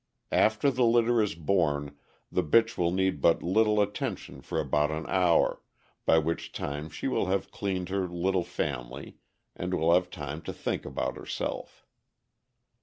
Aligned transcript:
After 0.31 0.71
the 0.71 0.83
litter 0.83 1.21
is 1.21 1.35
born, 1.35 1.95
the 2.31 2.41
bitch 2.41 2.75
will 2.75 2.91
need 2.91 3.21
but 3.21 3.43
little 3.43 3.79
attention 3.79 4.41
for 4.41 4.59
about 4.59 4.89
an 4.89 5.05
hour, 5.07 5.61
by 6.07 6.17
which 6.17 6.51
time 6.51 6.89
she 6.89 7.07
will 7.07 7.27
have 7.27 7.51
cleaned 7.51 7.89
her 7.89 8.07
little 8.07 8.43
family 8.43 9.17
and 9.55 9.75
will 9.75 9.93
have 9.93 10.09
time 10.09 10.41
to 10.41 10.53
think 10.53 10.85
about 10.87 11.17
herself. 11.17 11.85